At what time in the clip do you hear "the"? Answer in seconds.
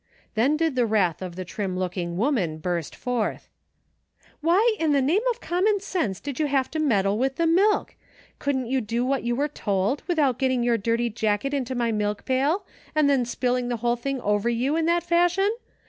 0.75-0.87, 1.35-1.45, 4.93-4.99, 7.35-7.45, 13.69-13.77